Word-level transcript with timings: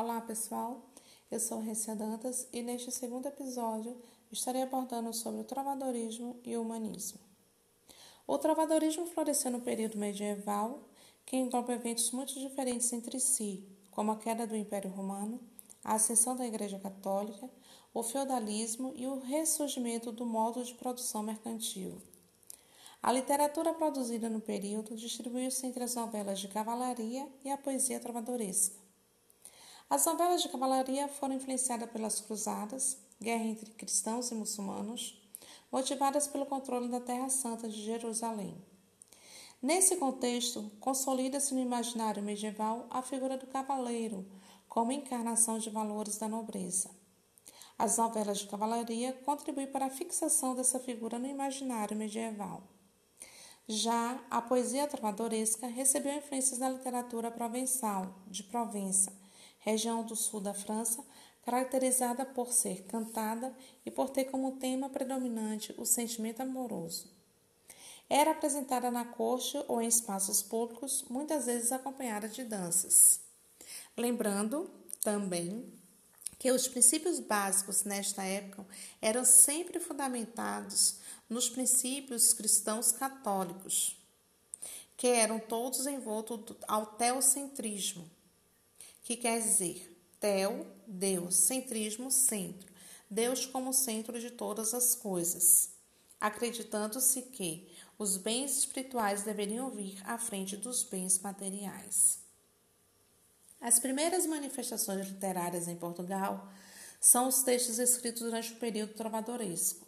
Olá 0.00 0.20
pessoal, 0.20 0.80
eu 1.28 1.40
sou 1.40 1.58
Recia 1.58 1.96
Dantas 1.96 2.46
e 2.52 2.62
neste 2.62 2.88
segundo 2.92 3.26
episódio 3.26 4.00
estarei 4.30 4.62
abordando 4.62 5.12
sobre 5.12 5.40
o 5.40 5.44
trovadorismo 5.44 6.38
e 6.44 6.56
o 6.56 6.62
humanismo. 6.62 7.18
O 8.24 8.38
trovadorismo 8.38 9.06
floresceu 9.06 9.50
no 9.50 9.60
período 9.60 9.98
medieval, 9.98 10.84
que 11.26 11.36
engloba 11.36 11.72
eventos 11.72 12.12
muito 12.12 12.38
diferentes 12.38 12.92
entre 12.92 13.18
si, 13.18 13.66
como 13.90 14.12
a 14.12 14.16
queda 14.16 14.46
do 14.46 14.54
Império 14.54 14.88
Romano, 14.88 15.40
a 15.82 15.94
ascensão 15.94 16.36
da 16.36 16.46
Igreja 16.46 16.78
Católica, 16.78 17.50
o 17.92 18.00
feudalismo 18.04 18.92
e 18.94 19.04
o 19.08 19.18
ressurgimento 19.18 20.12
do 20.12 20.24
modo 20.24 20.62
de 20.62 20.74
produção 20.74 21.24
mercantil. 21.24 22.00
A 23.02 23.10
literatura 23.10 23.74
produzida 23.74 24.30
no 24.30 24.40
período 24.40 24.94
distribuiu-se 24.94 25.66
entre 25.66 25.82
as 25.82 25.96
novelas 25.96 26.38
de 26.38 26.46
cavalaria 26.46 27.28
e 27.44 27.50
a 27.50 27.58
poesia 27.58 27.98
trovadoresca. 27.98 28.86
As 29.90 30.04
novelas 30.04 30.42
de 30.42 30.50
cavalaria 30.50 31.08
foram 31.08 31.36
influenciadas 31.36 31.90
pelas 31.90 32.20
cruzadas, 32.20 32.98
guerra 33.18 33.44
entre 33.44 33.70
cristãos 33.70 34.30
e 34.30 34.34
muçulmanos, 34.34 35.18
motivadas 35.72 36.26
pelo 36.26 36.44
controle 36.44 36.88
da 36.88 37.00
Terra 37.00 37.30
Santa 37.30 37.66
de 37.66 37.82
Jerusalém. 37.82 38.54
Nesse 39.62 39.96
contexto, 39.96 40.70
consolida-se 40.78 41.54
no 41.54 41.60
imaginário 41.60 42.22
medieval 42.22 42.86
a 42.90 43.00
figura 43.00 43.38
do 43.38 43.46
cavaleiro 43.46 44.26
como 44.68 44.92
encarnação 44.92 45.58
de 45.58 45.70
valores 45.70 46.18
da 46.18 46.28
nobreza. 46.28 46.90
As 47.78 47.96
novelas 47.96 48.40
de 48.40 48.46
cavalaria 48.46 49.14
contribuem 49.24 49.68
para 49.68 49.86
a 49.86 49.90
fixação 49.90 50.54
dessa 50.54 50.78
figura 50.78 51.18
no 51.18 51.26
imaginário 51.26 51.96
medieval. 51.96 52.62
Já 53.66 54.22
a 54.30 54.42
poesia 54.42 54.86
trovadoresca 54.86 55.66
recebeu 55.66 56.14
influências 56.14 56.58
da 56.58 56.68
literatura 56.68 57.30
provençal, 57.30 58.14
de 58.26 58.42
Provença, 58.42 59.12
região 59.58 60.02
do 60.04 60.16
sul 60.16 60.40
da 60.40 60.54
França, 60.54 61.04
caracterizada 61.42 62.24
por 62.24 62.52
ser 62.52 62.84
cantada 62.84 63.54
e 63.84 63.90
por 63.90 64.10
ter 64.10 64.26
como 64.26 64.56
tema 64.56 64.88
predominante 64.88 65.74
o 65.78 65.84
sentimento 65.84 66.40
amoroso. 66.40 67.10
Era 68.08 68.30
apresentada 68.30 68.90
na 68.90 69.04
corte 69.04 69.62
ou 69.68 69.82
em 69.82 69.86
espaços 69.88 70.42
públicos, 70.42 71.04
muitas 71.08 71.46
vezes 71.46 71.72
acompanhada 71.72 72.28
de 72.28 72.44
danças. 72.44 73.20
Lembrando 73.96 74.70
também 75.02 75.72
que 76.38 76.50
os 76.52 76.68
princípios 76.68 77.18
básicos 77.18 77.84
nesta 77.84 78.22
época 78.22 78.66
eram 79.02 79.24
sempre 79.24 79.80
fundamentados 79.80 80.98
nos 81.28 81.48
princípios 81.48 82.32
cristãos 82.32 82.92
católicos, 82.92 83.96
que 84.96 85.08
eram 85.08 85.38
todos 85.38 85.86
envoltos 85.86 86.56
ao 86.66 86.86
teocentrismo, 86.86 88.08
que 89.02 89.16
quer 89.16 89.40
dizer 89.40 89.96
Tel, 90.20 90.66
Deus, 90.86 91.34
centrismo, 91.36 92.10
centro, 92.10 92.72
Deus 93.10 93.46
como 93.46 93.72
centro 93.72 94.20
de 94.20 94.30
todas 94.30 94.74
as 94.74 94.94
coisas, 94.94 95.70
acreditando-se 96.20 97.22
que 97.22 97.68
os 97.98 98.16
bens 98.16 98.58
espirituais 98.58 99.22
deveriam 99.22 99.70
vir 99.70 100.00
à 100.04 100.18
frente 100.18 100.56
dos 100.56 100.82
bens 100.82 101.18
materiais. 101.20 102.18
As 103.60 103.78
primeiras 103.78 104.26
manifestações 104.26 105.08
literárias 105.08 105.66
em 105.66 105.76
Portugal 105.76 106.48
são 107.00 107.28
os 107.28 107.42
textos 107.42 107.78
escritos 107.78 108.22
durante 108.22 108.52
o 108.52 108.56
período 108.56 108.94
trovadoresco. 108.94 109.86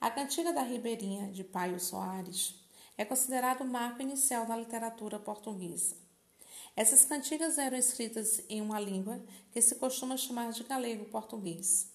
A 0.00 0.10
Cantiga 0.10 0.52
da 0.52 0.62
Ribeirinha, 0.62 1.30
de 1.32 1.42
Paio 1.42 1.80
Soares, 1.80 2.54
é 2.96 3.04
considerado 3.04 3.62
o 3.62 3.68
marco 3.68 4.02
inicial 4.02 4.46
da 4.46 4.56
literatura 4.56 5.18
portuguesa. 5.18 5.96
Essas 6.78 7.04
cantigas 7.04 7.58
eram 7.58 7.76
escritas 7.76 8.40
em 8.48 8.62
uma 8.62 8.78
língua 8.78 9.20
que 9.50 9.60
se 9.60 9.74
costuma 9.74 10.16
chamar 10.16 10.52
de 10.52 10.62
galego-português. 10.62 11.88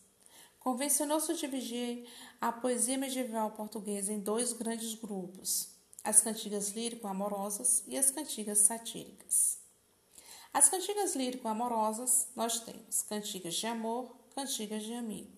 Convencionou-se 0.60 1.34
dividir 1.36 2.06
a 2.42 2.52
poesia 2.52 2.98
medieval 2.98 3.52
portuguesa 3.52 4.12
em 4.12 4.20
dois 4.20 4.52
grandes 4.52 4.94
grupos: 4.96 5.70
as 6.04 6.20
cantigas 6.20 6.72
lírico-amorosas 6.72 7.82
e 7.88 7.98
as 7.98 8.12
cantigas 8.12 8.58
satíricas. 8.58 9.58
As 10.54 10.68
cantigas 10.68 11.16
lírico-amorosas, 11.16 12.28
nós 12.36 12.60
temos 12.60 13.04
cantigas 13.04 13.54
de 13.54 13.66
amor, 13.66 14.14
cantigas 14.36 14.84
de 14.84 14.94
amigo. 14.94 15.32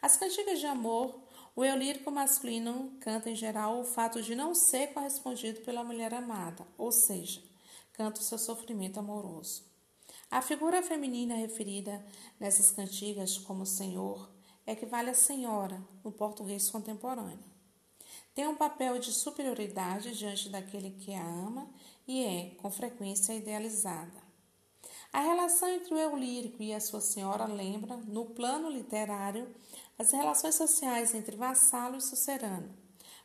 As 0.00 0.16
cantigas 0.16 0.60
de 0.60 0.66
amor, 0.66 1.20
o 1.56 1.64
eu 1.64 1.76
lírico 1.76 2.12
masculino 2.12 2.96
canta 3.00 3.28
em 3.28 3.34
geral 3.34 3.80
o 3.80 3.84
fato 3.84 4.22
de 4.22 4.36
não 4.36 4.54
ser 4.54 4.94
correspondido 4.94 5.62
pela 5.62 5.82
mulher 5.82 6.14
amada, 6.14 6.64
ou 6.78 6.92
seja, 6.92 7.42
canta 7.96 8.20
o 8.20 8.24
seu 8.24 8.38
sofrimento 8.38 9.00
amoroso. 9.00 9.64
A 10.30 10.42
figura 10.42 10.82
feminina 10.82 11.34
referida 11.34 12.04
nessas 12.38 12.70
cantigas 12.70 13.38
como 13.38 13.64
Senhor 13.64 14.30
equivale 14.66 15.10
a 15.10 15.14
Senhora 15.14 15.80
no 16.04 16.12
português 16.12 16.68
contemporâneo. 16.68 17.56
Tem 18.34 18.46
um 18.46 18.56
papel 18.56 18.98
de 18.98 19.12
superioridade 19.12 20.16
diante 20.16 20.48
daquele 20.48 20.90
que 20.90 21.14
a 21.14 21.24
ama 21.24 21.70
e 22.06 22.22
é, 22.22 22.50
com 22.56 22.70
frequência, 22.70 23.32
idealizada. 23.32 24.26
A 25.12 25.20
relação 25.20 25.68
entre 25.68 25.94
o 25.94 25.96
eu 25.96 26.14
lírico 26.14 26.62
e 26.62 26.74
a 26.74 26.80
sua 26.80 27.00
senhora 27.00 27.46
lembra, 27.46 27.96
no 27.96 28.26
plano 28.26 28.68
literário, 28.68 29.54
as 29.98 30.12
relações 30.12 30.56
sociais 30.56 31.14
entre 31.14 31.36
vassalo 31.36 31.96
e 31.96 32.02
sucerano, 32.02 32.76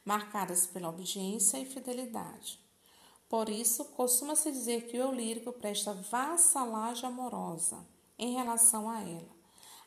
marcadas 0.05 0.65
pela 0.65 0.88
obediência 0.88 1.57
e 1.57 1.65
fidelidade. 1.65 2.59
Por 3.31 3.47
isso, 3.47 3.86
costuma-se 3.86 4.52
dizer 4.52 4.88
que 4.88 5.00
o 5.00 5.09
lírico 5.09 5.53
presta 5.53 5.94
vassalagem 5.94 7.06
amorosa 7.06 7.88
em 8.19 8.34
relação 8.34 8.90
a 8.90 9.00
ela. 9.00 9.31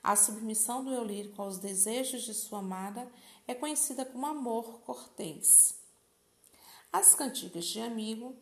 A 0.02 0.16
submissão 0.16 0.82
do 0.82 0.90
eu 0.90 1.04
lírico 1.04 1.42
aos 1.42 1.58
desejos 1.58 2.22
de 2.22 2.32
sua 2.32 2.60
amada 2.60 3.06
é 3.46 3.54
conhecida 3.54 4.02
como 4.06 4.24
amor 4.24 4.80
cortês. 4.80 5.74
As 6.90 7.14
cantigas 7.14 7.66
de 7.66 7.82
amigo, 7.82 8.34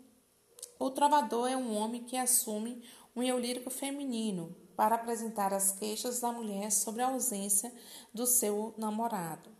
o 0.79 0.89
trovador 0.89 1.49
é 1.49 1.57
um 1.57 1.77
homem 1.77 2.05
que 2.05 2.17
assume 2.17 2.89
um 3.17 3.25
eu 3.25 3.41
lírico 3.41 3.71
feminino 3.71 4.55
para 4.77 4.95
apresentar 4.95 5.53
as 5.53 5.73
queixas 5.73 6.21
da 6.21 6.31
mulher 6.31 6.71
sobre 6.71 7.03
a 7.03 7.09
ausência 7.09 7.75
do 8.15 8.25
seu 8.25 8.73
namorado. 8.79 9.51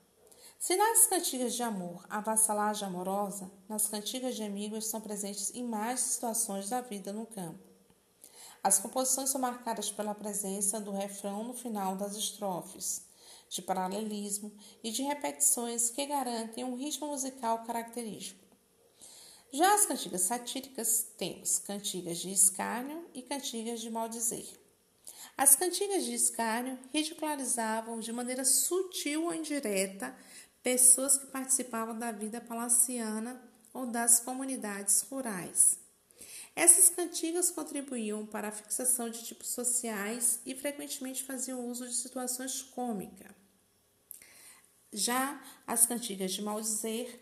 Se 0.63 0.77
nas 0.77 1.07
cantigas 1.07 1.55
de 1.55 1.63
amor 1.65 2.07
a 2.09 2.21
vassalagem 2.21 2.87
amorosa, 2.87 3.51
nas 3.69 3.89
cantigas 3.89 4.37
de 4.37 4.45
amigos 4.45 4.85
estão 4.85 5.01
presentes 5.01 5.51
imagens 5.51 6.07
e 6.07 6.13
situações 6.13 6.69
da 6.69 6.81
vida 6.81 7.13
no 7.13 7.27
campo. 7.27 7.59
As 8.63 8.79
composições 8.79 9.31
são 9.31 9.41
marcadas 9.41 9.91
pela 9.91 10.15
presença 10.15 10.81
do 10.81 10.93
refrão 10.93 11.43
no 11.43 11.53
final 11.53 11.97
das 11.97 12.15
estrofes, 12.15 13.03
de 13.49 13.61
paralelismo 13.61 14.57
e 14.85 14.93
de 14.93 15.03
repetições 15.03 15.91
que 15.91 16.07
garantem 16.07 16.63
um 16.63 16.77
ritmo 16.77 17.09
musical 17.09 17.65
característico. 17.65 18.47
Já 19.53 19.75
as 19.75 19.85
cantigas 19.85 20.21
satíricas 20.21 21.09
temos 21.19 21.59
cantigas 21.59 22.19
de 22.19 22.31
escárnio 22.31 23.05
e 23.13 23.21
cantigas 23.23 23.81
de 23.81 23.91
maldizer. 23.91 24.63
As 25.37 25.57
cantigas 25.57 26.05
de 26.05 26.15
escárnio 26.15 26.79
ridicularizavam 26.93 27.99
de 27.99 28.13
maneira 28.13 28.45
sutil 28.45 29.25
ou 29.25 29.35
indireta 29.35 30.15
pessoas 30.63 31.19
que 31.19 31.27
participavam 31.27 31.99
da 31.99 32.13
vida 32.13 32.41
palaciana 32.41 33.41
ou 33.75 33.87
das 33.87 34.21
comunidades 34.21 35.03
rurais. 35.11 35.79
Essas 36.55 36.91
cantigas 36.91 37.51
contribuíam 37.51 38.27
para 38.27 38.49
a 38.49 38.53
fixação 38.53 39.09
de 39.09 39.25
tipos 39.25 39.49
sociais 39.49 40.41
e 40.45 40.55
frequentemente 40.55 41.25
faziam 41.25 41.67
uso 41.67 41.89
de 41.89 41.95
situações 41.95 42.63
cômicas. 42.63 43.33
Já 44.93 45.43
as 45.67 45.87
cantigas 45.87 46.33
de 46.33 46.43
maldizer, 46.43 47.19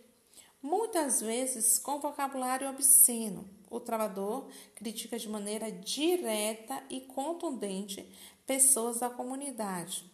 muitas 0.60 1.20
vezes 1.20 1.78
com 1.78 2.00
vocabulário 2.00 2.68
obsceno, 2.68 3.48
o 3.70 3.78
travador 3.78 4.50
critica 4.74 5.16
de 5.16 5.28
maneira 5.28 5.70
direta 5.70 6.82
e 6.90 7.00
contundente 7.02 8.04
pessoas 8.44 8.98
da 8.98 9.08
comunidade, 9.08 10.04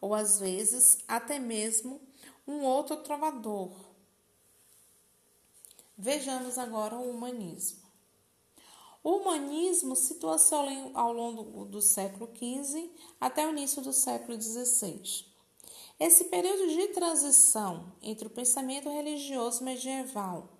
ou 0.00 0.14
às 0.14 0.40
vezes 0.40 0.98
até 1.06 1.38
mesmo 1.38 2.00
um 2.46 2.62
outro 2.62 2.98
trovador. 2.98 3.72
Vejamos 5.98 6.58
agora 6.58 6.94
o 6.96 7.10
humanismo. 7.10 7.84
O 9.02 9.16
humanismo 9.16 9.96
situa-se 9.96 10.54
ao 10.94 11.12
longo 11.12 11.64
do 11.64 11.80
século 11.80 12.30
XV 12.36 12.90
até 13.20 13.46
o 13.46 13.50
início 13.50 13.82
do 13.82 13.92
século 13.92 14.40
XVI. 14.40 15.24
Esse 15.98 16.24
período 16.24 16.68
de 16.68 16.88
transição 16.88 17.92
entre 18.02 18.26
o 18.26 18.30
pensamento 18.30 18.90
religioso 18.90 19.64
medieval 19.64 20.50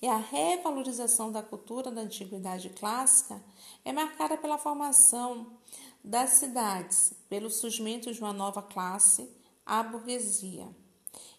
e 0.00 0.06
a 0.06 0.16
revalorização 0.16 1.32
da 1.32 1.42
cultura 1.42 1.90
da 1.90 2.02
antiguidade 2.02 2.70
clássica 2.70 3.42
é 3.84 3.92
marcada 3.92 4.36
pela 4.36 4.58
formação 4.58 5.58
das 6.02 6.30
cidades, 6.30 7.12
pelo 7.28 7.50
surgimento 7.50 8.12
de 8.12 8.20
uma 8.20 8.32
nova 8.32 8.62
classe, 8.62 9.28
a 9.64 9.82
burguesia 9.82 10.68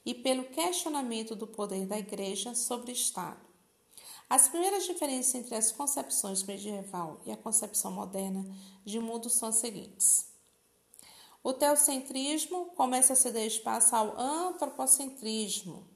e 0.06 0.14
pelo 0.14 0.46
questionamento 0.46 1.36
do 1.36 1.48
poder 1.48 1.88
da 1.88 1.98
Igreja 1.98 2.54
sobre 2.54 2.92
o 2.92 2.94
Estado. 2.94 3.40
As 4.30 4.48
primeiras 4.48 4.86
diferenças 4.86 5.36
entre 5.36 5.56
as 5.56 5.72
concepções 5.72 6.44
medieval 6.44 7.22
e 7.26 7.32
a 7.32 7.38
concepção 7.38 7.92
moderna 7.92 8.46
de 8.84 9.00
mundo 9.00 9.30
são 9.30 9.50
as 9.50 9.56
seguintes. 9.56 10.28
O 11.44 11.54
teocentrismo 11.54 12.66
começa 12.76 13.14
a 13.14 13.16
ceder 13.16 13.46
espaço 13.46 13.96
ao 13.96 14.20
antropocentrismo. 14.20 15.88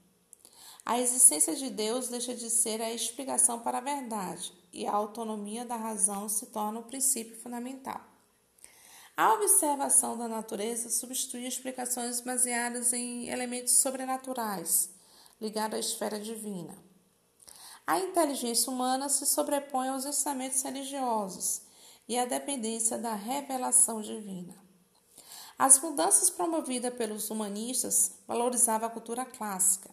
A 0.86 1.00
existência 1.00 1.56
de 1.56 1.70
Deus 1.70 2.08
deixa 2.08 2.36
de 2.36 2.50
ser 2.50 2.82
a 2.82 2.94
explicação 2.94 3.60
para 3.60 3.80
a 3.80 3.82
verdade 3.82 4.54
e 4.72 4.86
a 4.86 4.94
autonomia 4.94 5.66
da 5.66 5.76
razão 5.76 6.30
se 6.30 6.48
torna 6.48 6.80
o 6.80 6.84
princípio 6.84 7.40
fundamental. 7.42 8.02
A 9.20 9.34
observação 9.34 10.18
da 10.18 10.30
natureza 10.30 10.90
substitui 10.90 11.46
explicações 11.46 12.22
baseadas 12.22 12.94
em 12.94 13.28
elementos 13.28 13.80
sobrenaturais, 13.80 14.90
ligados 15.42 15.76
à 15.76 15.80
esfera 15.82 16.18
divina. 16.18 16.74
A 17.86 18.00
inteligência 18.00 18.72
humana 18.72 19.10
se 19.10 19.26
sobrepõe 19.26 19.90
aos 19.90 20.06
ensinamentos 20.06 20.62
religiosos 20.62 21.64
e 22.08 22.18
à 22.18 22.24
dependência 22.24 22.98
da 22.98 23.14
revelação 23.14 24.00
divina. 24.00 24.56
As 25.58 25.82
mudanças 25.82 26.30
promovidas 26.30 26.94
pelos 26.94 27.30
humanistas 27.30 28.14
valorizavam 28.26 28.88
a 28.88 28.92
cultura 28.92 29.26
clássica. 29.26 29.90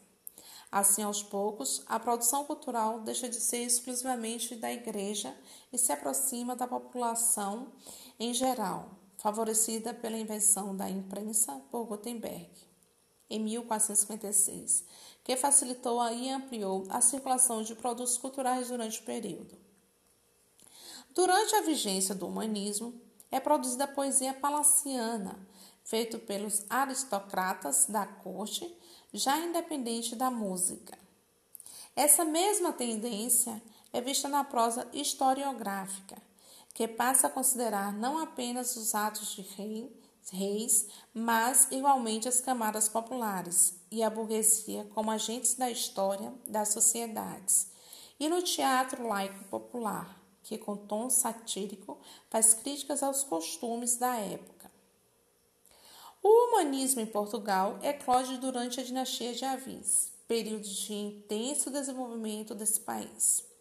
Assim, 0.70 1.02
aos 1.02 1.20
poucos, 1.20 1.82
a 1.86 1.98
produção 1.98 2.44
cultural 2.44 3.00
deixa 3.00 3.28
de 3.28 3.40
ser 3.40 3.64
exclusivamente 3.64 4.54
da 4.54 4.72
igreja 4.72 5.36
e 5.72 5.78
se 5.78 5.90
aproxima 5.90 6.54
da 6.54 6.68
população 6.68 7.72
em 8.20 8.32
geral, 8.32 8.88
favorecida 9.26 9.92
pela 9.92 10.16
invenção 10.16 10.76
da 10.76 10.88
imprensa 10.88 11.60
por 11.68 11.84
Gutenberg, 11.84 12.48
em 13.28 13.40
1456, 13.40 14.84
que 15.24 15.36
facilitou 15.36 16.00
e 16.12 16.30
ampliou 16.30 16.86
a 16.88 17.00
circulação 17.00 17.60
de 17.60 17.74
produtos 17.74 18.16
culturais 18.16 18.68
durante 18.68 19.00
o 19.00 19.02
período. 19.02 19.58
Durante 21.12 21.56
a 21.56 21.62
vigência 21.62 22.14
do 22.14 22.28
humanismo, 22.28 22.94
é 23.28 23.40
produzida 23.40 23.82
a 23.82 23.88
poesia 23.88 24.32
palaciana, 24.32 25.36
feita 25.82 26.20
pelos 26.20 26.64
aristocratas 26.70 27.86
da 27.86 28.06
corte, 28.06 28.72
já 29.12 29.40
independente 29.40 30.14
da 30.14 30.30
música. 30.30 30.96
Essa 31.96 32.24
mesma 32.24 32.72
tendência 32.72 33.60
é 33.92 34.00
vista 34.00 34.28
na 34.28 34.44
prosa 34.44 34.86
historiográfica, 34.92 36.16
que 36.76 36.86
passa 36.86 37.26
a 37.26 37.30
considerar 37.30 37.90
não 37.90 38.18
apenas 38.18 38.76
os 38.76 38.94
atos 38.94 39.34
de 39.34 39.40
rei, 39.40 39.90
reis, 40.30 40.86
mas 41.14 41.68
igualmente 41.70 42.28
as 42.28 42.38
camadas 42.38 42.86
populares 42.86 43.80
e 43.90 44.02
a 44.02 44.10
burguesia 44.10 44.86
como 44.94 45.10
agentes 45.10 45.54
da 45.54 45.70
história 45.70 46.34
das 46.46 46.68
sociedades. 46.68 47.68
E 48.20 48.28
no 48.28 48.42
teatro 48.42 49.08
laico 49.08 49.42
popular, 49.44 50.20
que 50.42 50.58
com 50.58 50.76
tom 50.76 51.08
satírico 51.08 51.98
faz 52.28 52.52
críticas 52.52 53.02
aos 53.02 53.24
costumes 53.24 53.96
da 53.96 54.14
época. 54.16 54.70
O 56.22 56.28
humanismo 56.28 57.00
em 57.00 57.06
Portugal 57.06 57.78
eclode 57.82 58.36
durante 58.36 58.80
a 58.80 58.84
dinastia 58.84 59.32
de 59.32 59.46
Avis, 59.46 60.12
período 60.28 60.68
de 60.68 60.92
intenso 60.92 61.70
desenvolvimento 61.70 62.54
desse 62.54 62.80
país. 62.80 63.55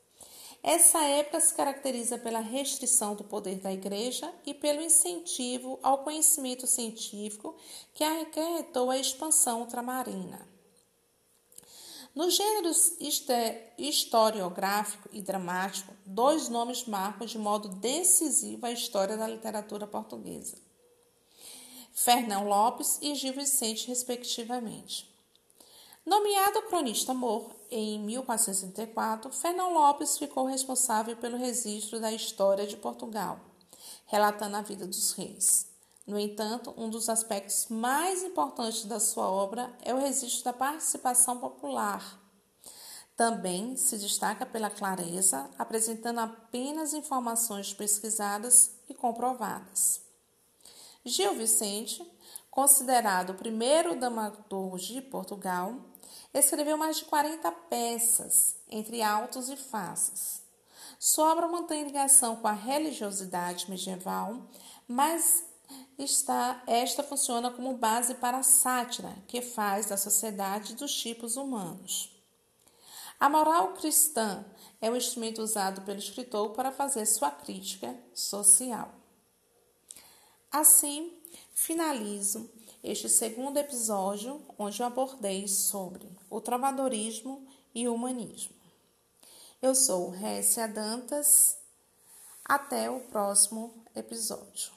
Essa 0.68 1.04
época 1.04 1.40
se 1.40 1.54
caracteriza 1.54 2.18
pela 2.18 2.40
restrição 2.40 3.14
do 3.14 3.24
poder 3.24 3.60
da 3.60 3.72
Igreja 3.72 4.34
e 4.44 4.52
pelo 4.52 4.82
incentivo 4.82 5.78
ao 5.84 6.00
conhecimento 6.00 6.66
científico 6.66 7.56
que 7.94 8.04
acarretou 8.04 8.90
a 8.90 8.98
expansão 8.98 9.60
ultramarina. 9.60 10.50
Nos 12.16 12.36
gêneros 12.36 12.94
historiográfico 13.78 15.08
e 15.14 15.22
dramático, 15.22 15.94
dois 16.04 16.50
nomes 16.50 16.86
marcam 16.86 17.28
de 17.28 17.38
modo 17.38 17.70
decisivo 17.70 18.66
a 18.66 18.72
história 18.72 19.16
da 19.16 19.28
literatura 19.28 19.86
portuguesa: 19.86 20.58
Fernão 21.94 22.48
Lopes 22.48 22.98
e 23.04 23.14
Gil 23.14 23.34
Vicente, 23.34 23.88
respectivamente. 23.88 25.15
Nomeado 26.06 26.62
cronista 26.64 27.16
mor 27.16 27.50
em 27.72 28.00
1464, 28.00 29.32
Fernão 29.32 29.74
Lopes 29.74 30.20
ficou 30.20 30.46
responsável 30.46 31.18
pelo 31.18 31.36
registro 31.36 32.00
da 32.00 32.12
história 32.12 32.68
de 32.68 32.78
Portugal, 32.78 33.40
relatando 34.06 34.56
a 34.56 34.62
vida 34.62 34.86
dos 34.86 35.14
reis. 35.14 35.66
No 36.06 36.20
entanto, 36.20 36.72
um 36.78 36.92
dos 36.92 37.10
aspectos 37.10 37.66
mais 37.70 38.22
importantes 38.22 38.86
da 38.86 39.00
sua 39.00 39.28
obra 39.28 39.76
é 39.82 39.96
o 39.96 40.00
registro 40.00 40.44
da 40.44 40.54
participação 40.54 41.40
popular. 41.40 42.22
Também 43.18 43.76
se 43.76 43.98
destaca 43.98 44.46
pela 44.46 44.70
clareza, 44.70 45.50
apresentando 45.58 46.20
apenas 46.20 46.94
informações 46.94 47.74
pesquisadas 47.74 48.76
e 48.88 48.94
comprovadas. 48.94 50.02
Gil 51.04 51.34
Vicente, 51.34 52.06
considerado 52.52 53.32
o 53.32 53.36
primeiro 53.36 54.00
dramaturgo 54.00 54.78
de 54.78 55.02
Portugal, 55.02 55.76
Escreveu 56.36 56.76
mais 56.76 56.98
de 56.98 57.06
40 57.06 57.50
peças, 57.50 58.58
entre 58.70 59.02
altos 59.02 59.48
e 59.48 59.56
faces. 59.56 60.42
Sua 61.00 61.32
obra 61.32 61.48
mantém 61.48 61.86
ligação 61.86 62.36
com 62.36 62.48
a 62.50 62.52
religiosidade 62.52 63.70
medieval, 63.70 64.46
mas 64.86 65.46
está, 65.98 66.62
esta 66.68 67.04
funciona 67.04 67.50
como 67.50 67.78
base 67.78 68.16
para 68.16 68.40
a 68.40 68.44
sátira 68.44 69.16
que 69.30 69.42
faz 69.42 69.86
da 69.86 69.96
sociedade 69.96 70.76
dos 70.76 70.94
tipos 70.94 71.38
humanos. 71.38 72.14
A 73.18 73.30
moral 73.30 73.72
cristã 73.72 74.44
é 74.82 74.92
o 74.92 74.98
instrumento 74.98 75.42
usado 75.42 75.84
pelo 75.84 76.00
escritor 76.00 76.50
para 76.50 76.70
fazer 76.70 77.06
sua 77.06 77.32
crítica 77.32 77.98
social. 78.14 78.92
Assim, 80.52 81.14
finalizo 81.54 82.52
este 82.86 83.10
segundo 83.10 83.58
episódio, 83.58 84.40
onde 84.60 84.80
eu 84.80 84.86
abordei 84.86 85.48
sobre 85.48 86.08
o 86.30 86.40
trovadorismo 86.40 87.48
e 87.74 87.88
o 87.88 87.96
humanismo. 87.96 88.54
Eu 89.60 89.74
sou 89.74 90.12
Récia 90.12 90.68
Dantas. 90.68 91.58
Até 92.48 92.88
o 92.92 93.00
próximo 93.00 93.74
episódio. 93.96 94.75